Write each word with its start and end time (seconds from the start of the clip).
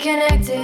Connected, 0.00 0.59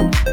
Tchau. 0.00 0.29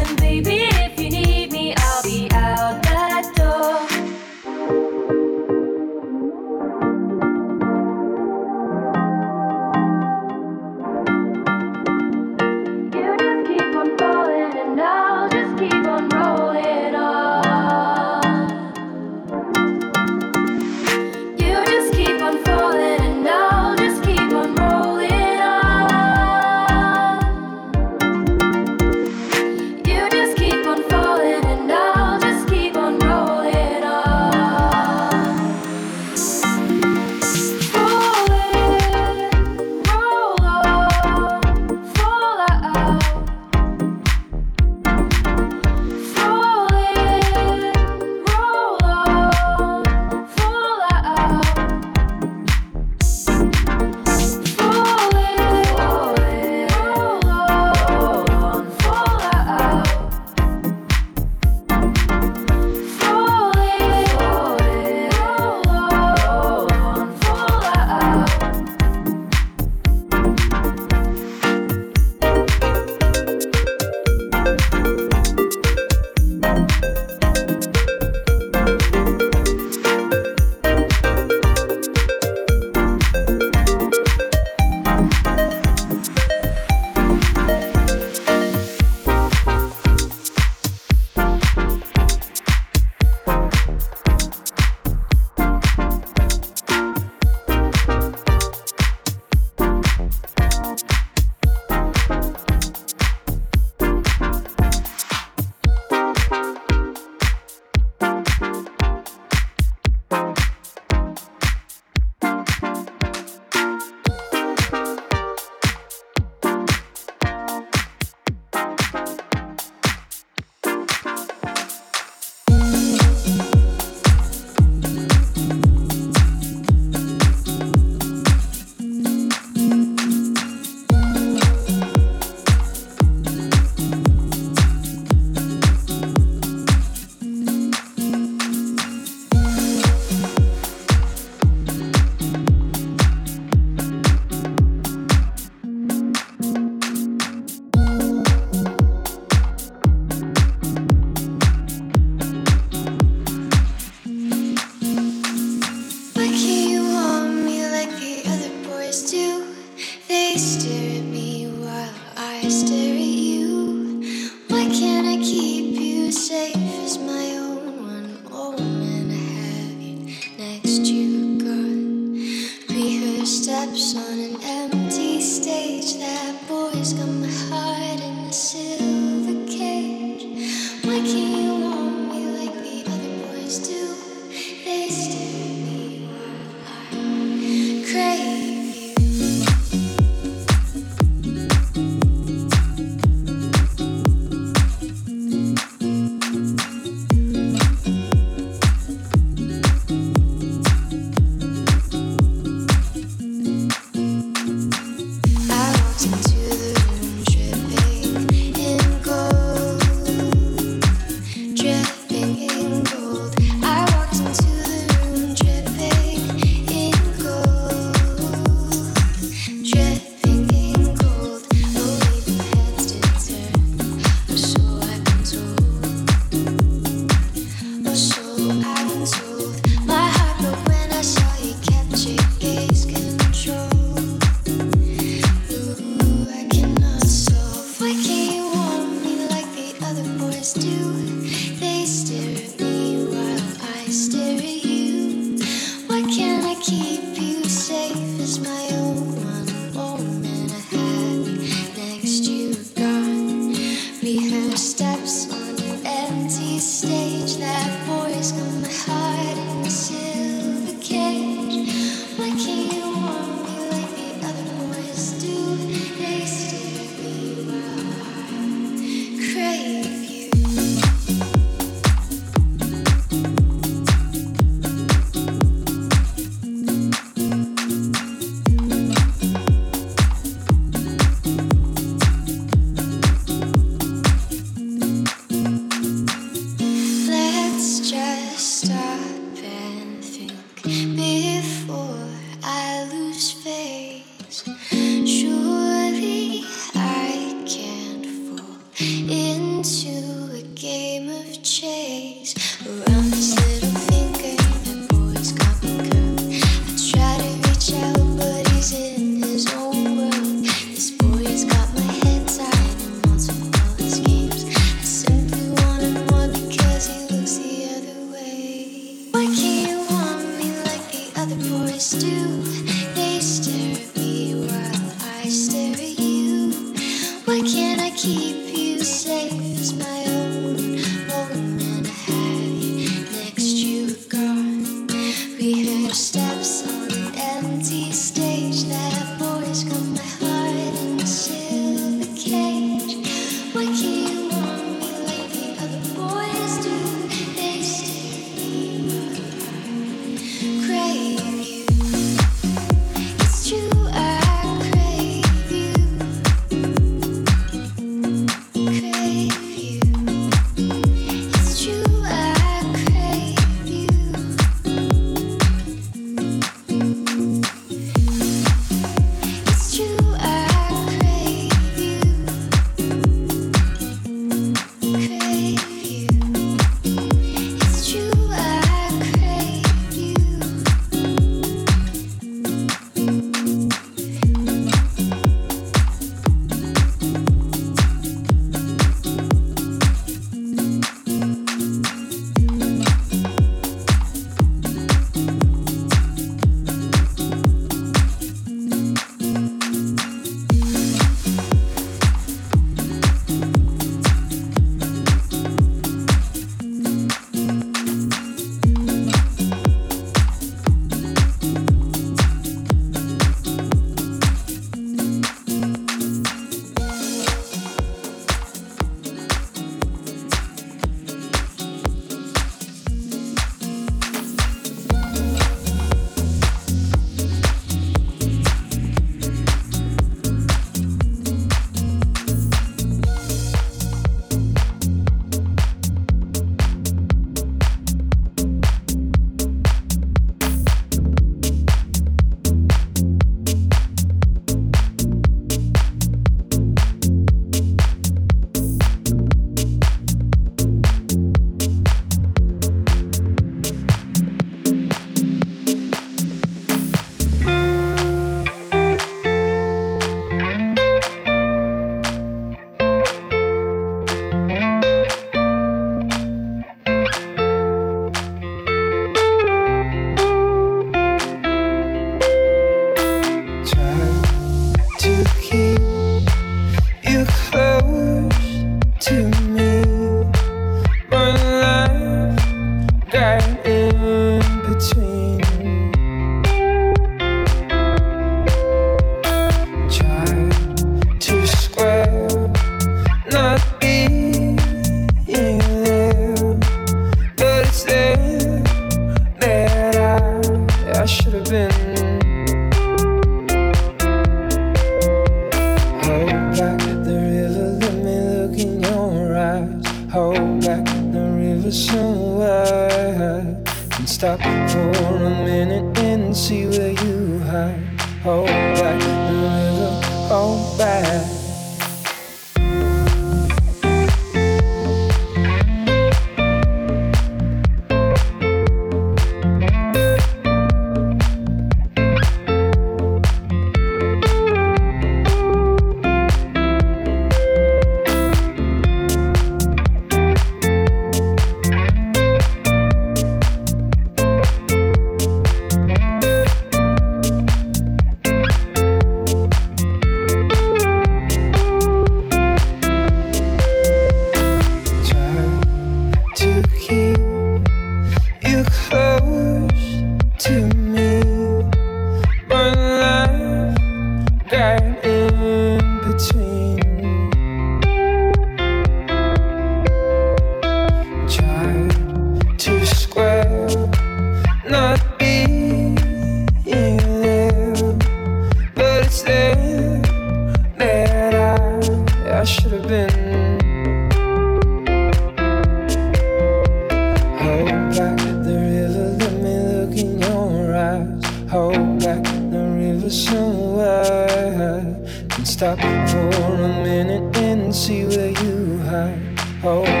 Oh. 599.63 600.00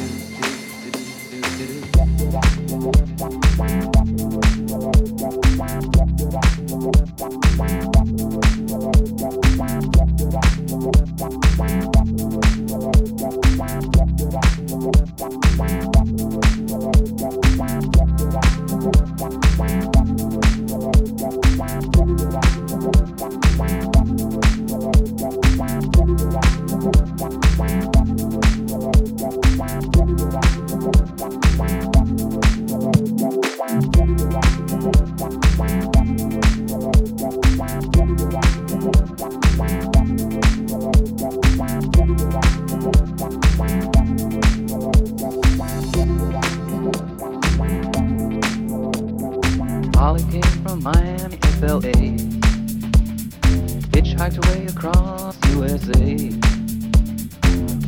Jose. 55.85 56.29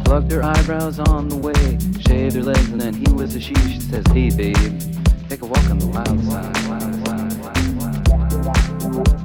Plucked 0.03 0.31
her 0.31 0.43
eyebrows 0.43 0.99
on 0.99 1.29
the 1.29 1.37
way, 1.37 1.77
shaved 2.01 2.35
her 2.35 2.41
legs, 2.41 2.69
and 2.71 2.81
then 2.81 2.93
he 2.93 3.11
was 3.13 3.35
a 3.35 3.39
she. 3.39 3.53
She 3.55 3.79
says, 3.79 4.05
Hey, 4.07 4.29
babe, 4.29 4.79
take 5.29 5.41
a 5.41 5.45
walk 5.45 5.69
on 5.69 5.79
the 5.79 5.87
wild 5.87 6.23
side. 6.25 6.67
Wild, 6.67 7.07
wild, 7.07 7.39
wild, 8.97 9.22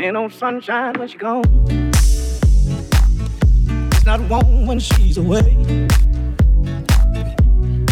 Ain't 0.00 0.14
no 0.14 0.28
sunshine 0.28 0.94
when 0.94 1.08
she's 1.08 1.20
gone. 1.20 1.42
It's 3.92 4.06
not 4.06 4.20
warm 4.30 4.66
when 4.66 4.78
she's 4.78 5.18
away. 5.18 5.56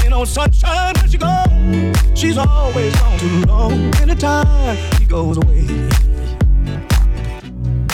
Ain't 0.03 0.11
no 0.11 0.25
sunshine 0.25 0.95
when 1.01 1.11
she 1.11 1.19
gone. 1.19 1.93
She's 2.15 2.39
always 2.39 2.95
gone 2.95 3.19
too 3.19 3.41
long. 3.47 3.73
Anytime 3.97 4.77
she 4.97 5.05
goes 5.05 5.37
away. 5.37 5.67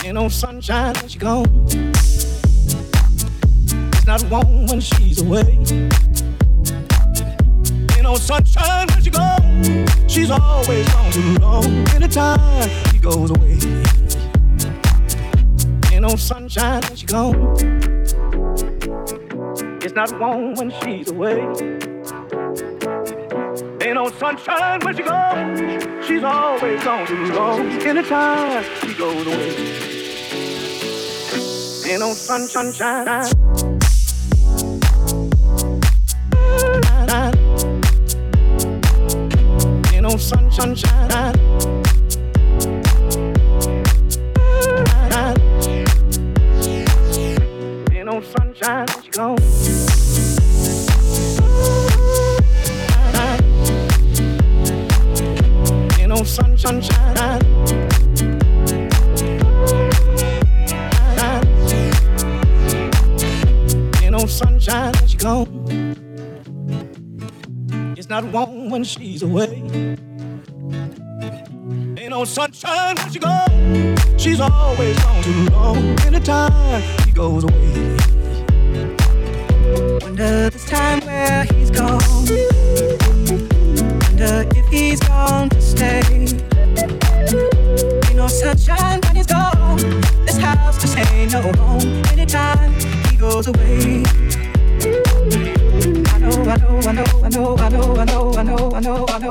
Ain't 0.05 0.14
no 0.14 0.29
sunshine 0.29 0.92
when 0.92 1.09
she's 1.09 1.16
gone. 1.16 1.66
It's 3.94 4.07
not 4.07 4.22
warm 4.25 4.66
when 4.66 4.81
she's 4.81 5.22
away. 5.22 5.57
Ain't 7.94 8.03
no 8.03 8.16
sunshine 8.16 8.88
when 8.88 9.03
she 9.03 9.09
gone. 9.09 9.87
She's 10.07 10.31
always 10.31 10.87
gone 10.92 11.12
too 11.12 11.35
long. 11.38 11.64
Anytime 11.94 12.68
she 12.90 12.98
goes 12.98 13.31
away. 13.31 13.59
Ain't 16.02 16.10
no 16.10 16.16
sunshine 16.16 16.82
when 16.82 16.96
she 16.96 17.06
gone. 17.06 17.36
It's 19.82 19.94
not 19.94 20.18
warm 20.18 20.54
when 20.54 20.72
she's 20.82 21.08
away. 21.08 21.38
Ain't 23.80 23.94
no 23.94 24.10
sunshine 24.18 24.80
when 24.80 24.96
she 24.96 25.04
gone. 25.04 26.02
She's 26.04 26.24
always 26.24 26.82
gone 26.82 27.06
too 27.06 27.32
long. 27.34 27.60
Anytime 27.82 28.64
she 28.80 28.94
goes 28.94 29.26
away. 29.28 29.54
Ain't 31.88 32.00
no 32.00 32.14
sun, 32.14 32.48
sunshine. 32.48 33.24
Ain't 39.92 40.02
no 40.02 40.16
sun, 40.16 40.50
sunshine. 40.50 41.51
When 68.83 68.87
she's 68.88 69.23
away. 69.23 69.62
Ain't 71.97 72.11
no 72.11 72.25
sunshine 72.25 72.97
when 72.97 73.12
she 73.12 73.21
gone. 73.21 73.97
She's 74.18 74.40
always 74.40 74.99
gone 74.99 75.23
too 75.23 75.45
long. 75.51 75.77
Anytime 76.01 76.83
she 77.05 77.12
goes 77.12 77.45
away. 77.45 77.91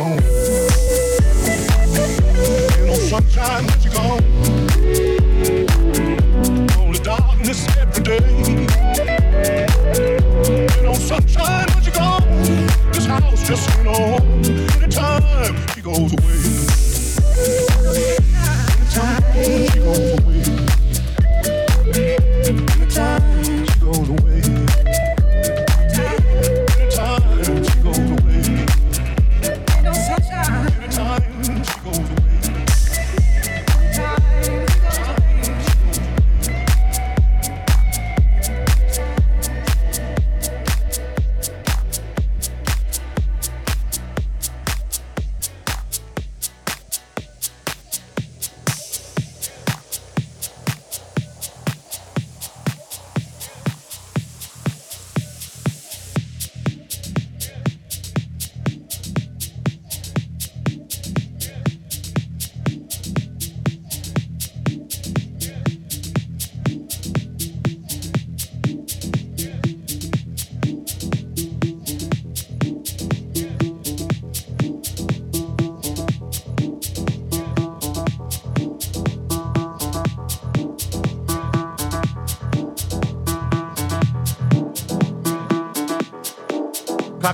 gone. 0.00 0.22
Sunshine 2.94 3.66
you 3.82 3.90
know, 3.90 3.96
gone. 3.96 4.24
Darkness 7.02 7.66
every 7.78 8.02
day. 8.02 8.20
Sunshine 10.94 11.68
you're 11.82 11.94
gone. 11.94 12.24
This 12.92 13.06
house 13.06 13.42
just 13.48 13.70
ain't 13.76 13.86
home. 13.86 14.44
Anytime 14.82 15.54
she 15.74 15.80
goes 15.80 16.12
away. 16.12 16.79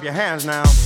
Your 0.07 0.15
hands 0.15 0.47
now. 0.47 0.86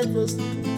Breakfast. 0.04 0.71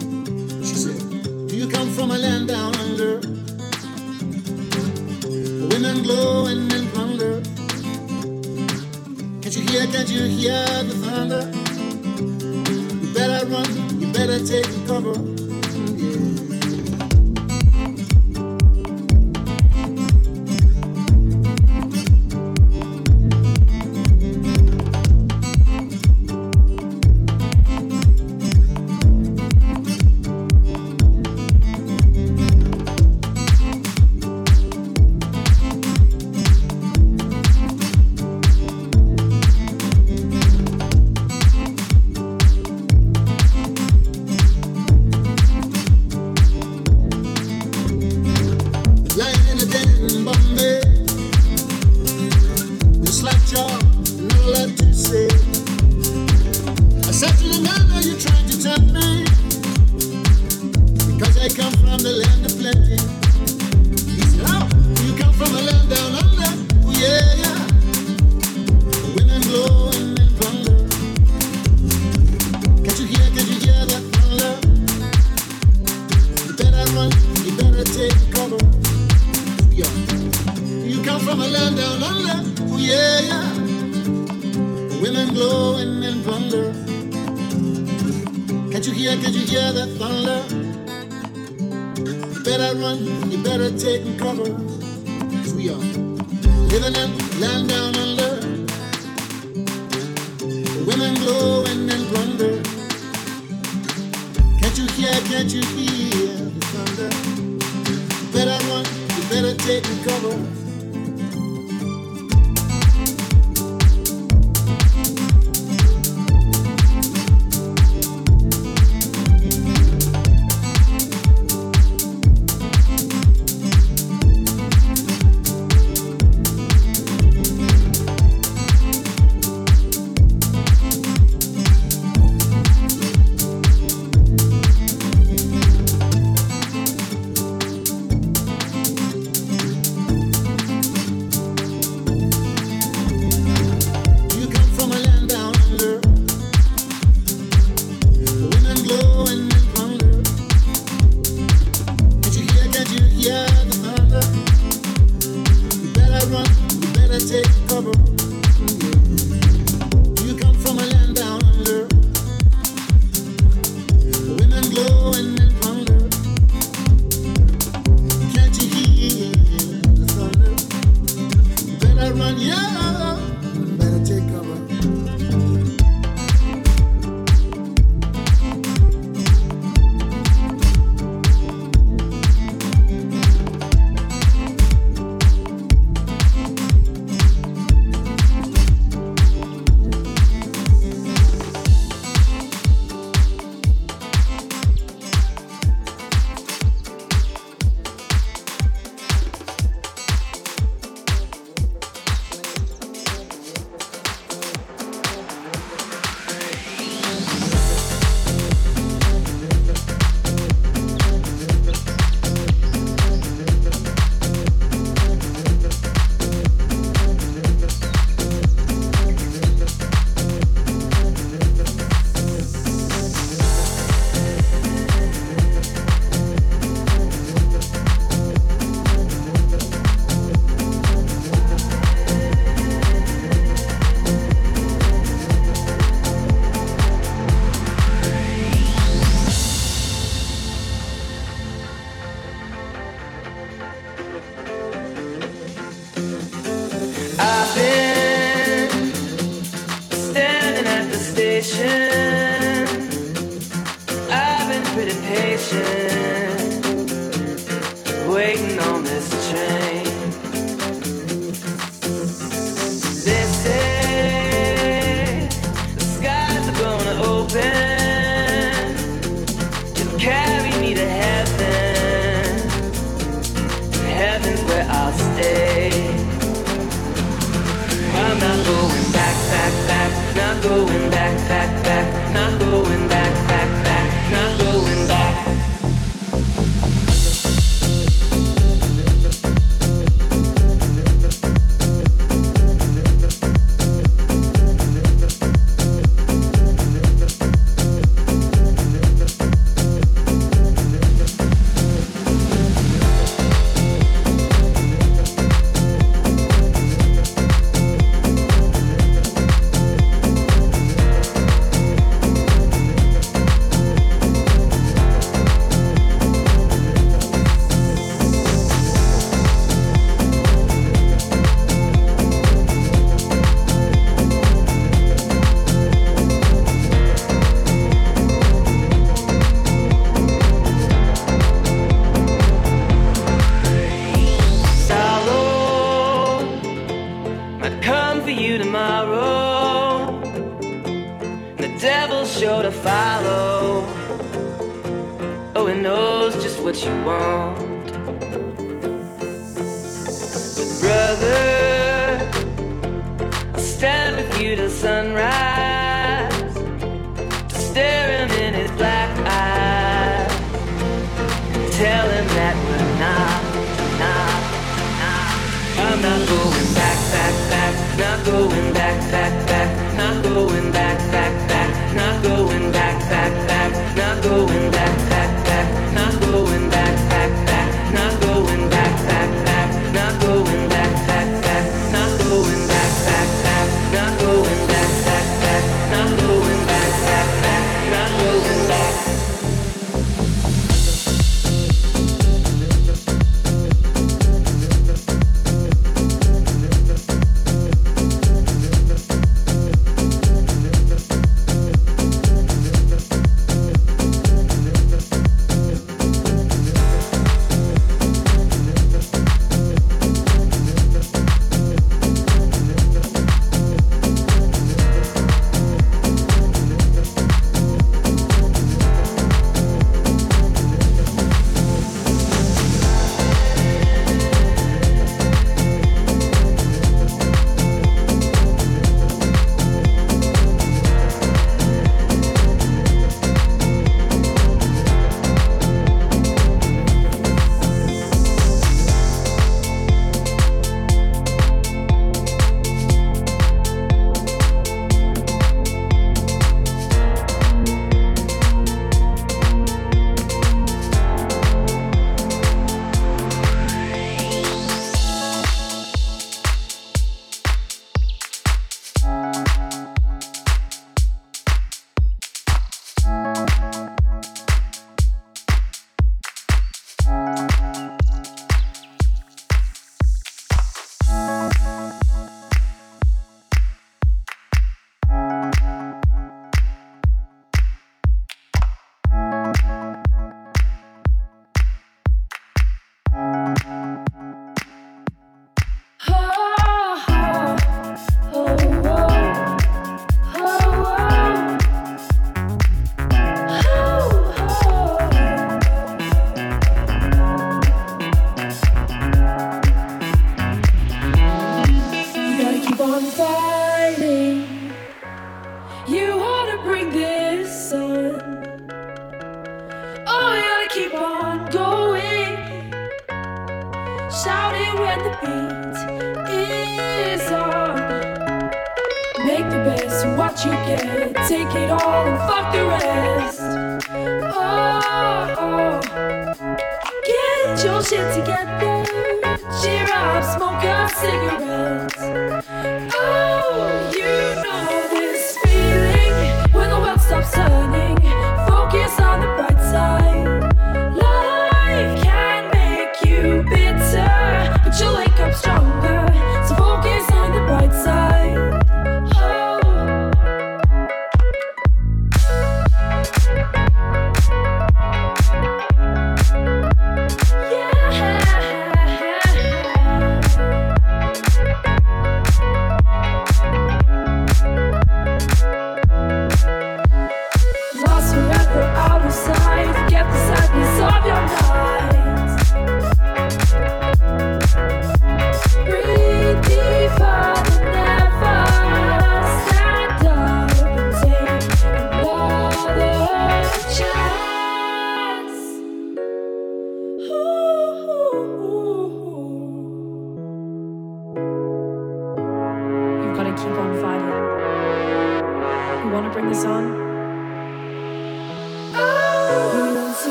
Oh, 280.47 280.63
back, 280.91 281.17
knows 281.27 281.64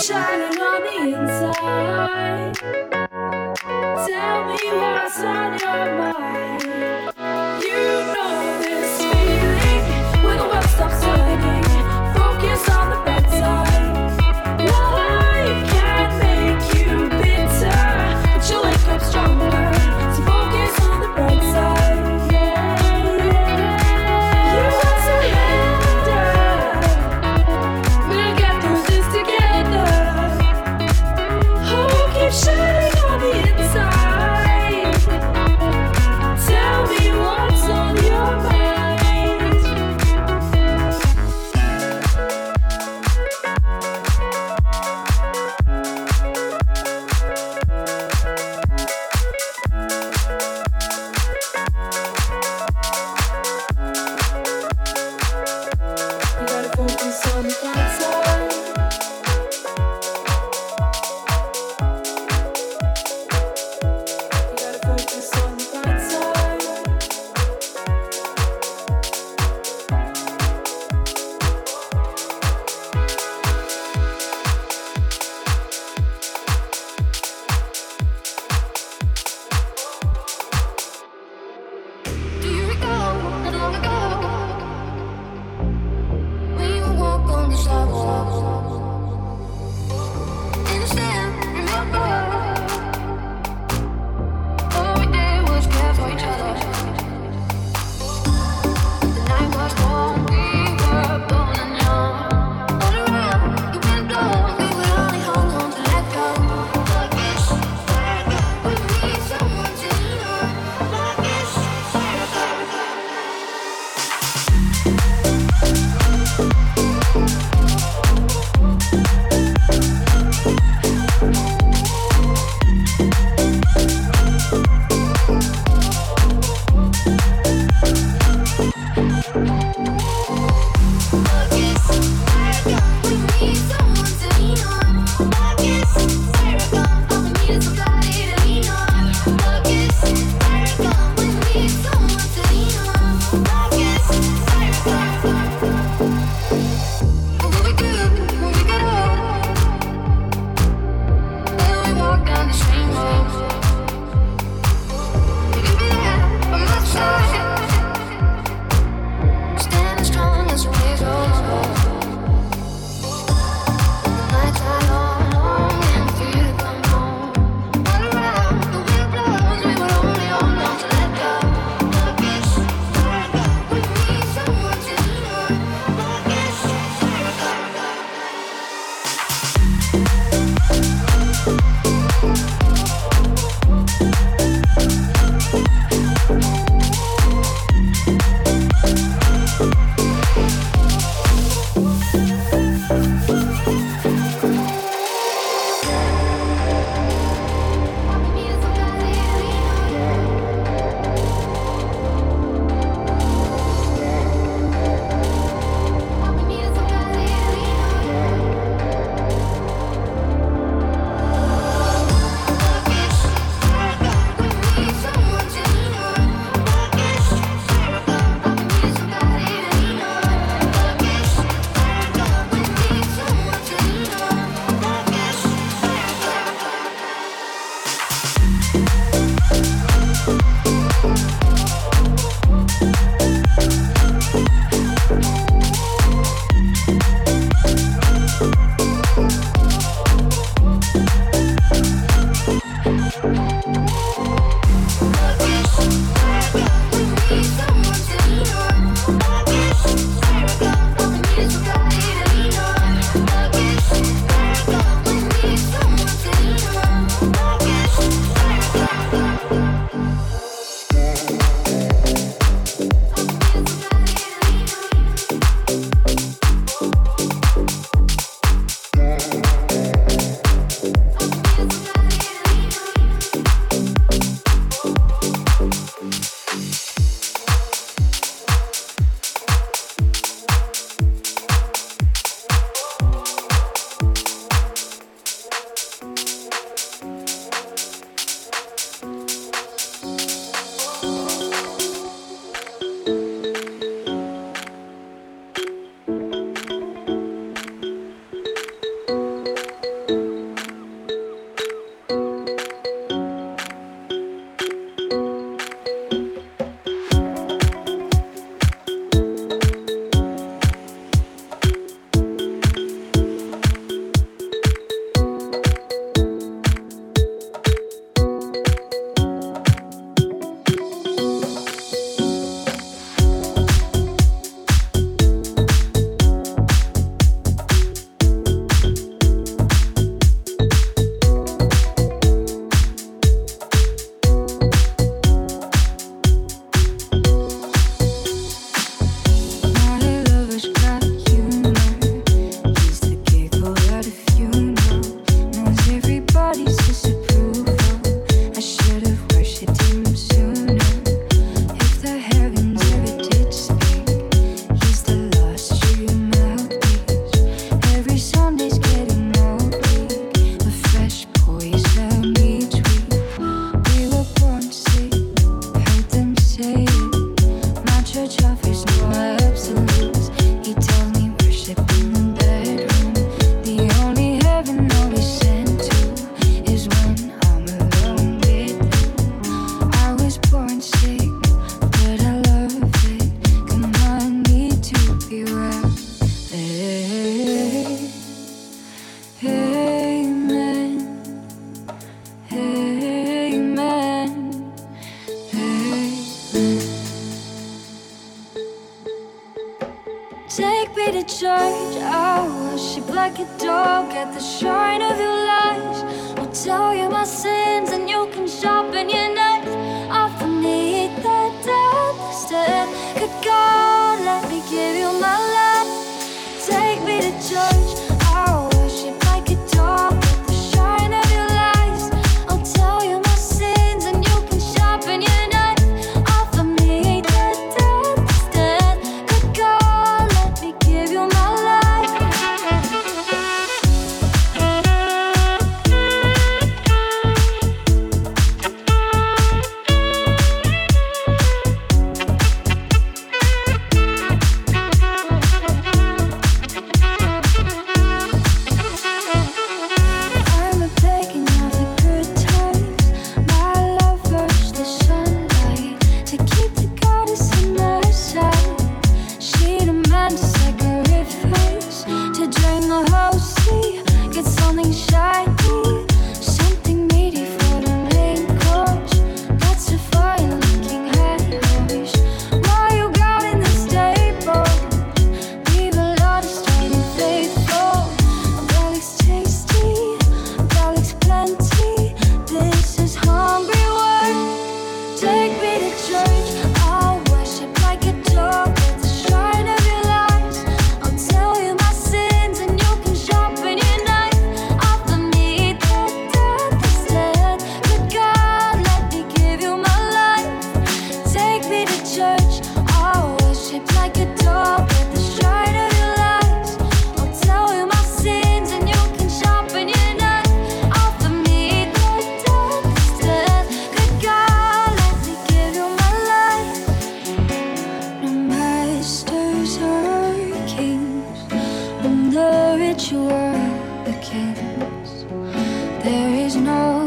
shining 0.00 0.58
on 0.58 0.82
the 0.82 1.18
inside. 1.18 2.59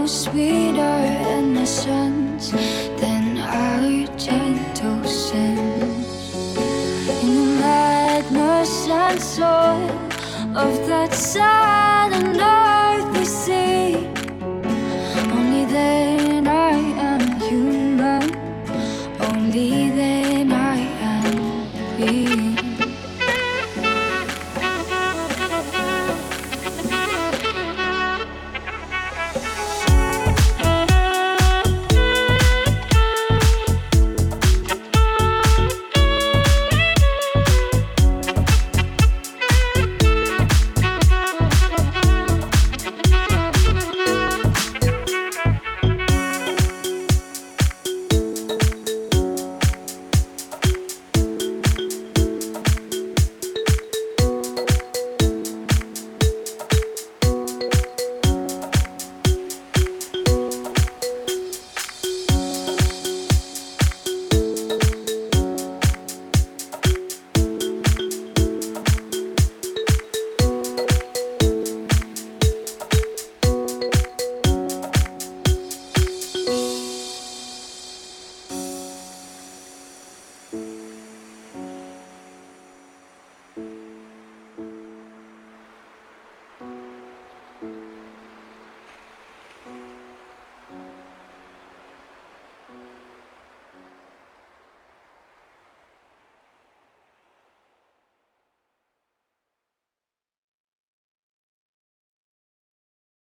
sweeter 0.08 0.98
innocence 1.38 2.52
than 3.02 3.38
our 3.38 4.06
gentle 4.18 5.04
sins. 5.04 6.36
In 7.24 7.36
the 7.36 7.60
madness 7.62 8.88
and 8.90 9.22
soul 9.22 9.90
of 10.56 10.88
that 10.88 11.14
side. 11.14 11.83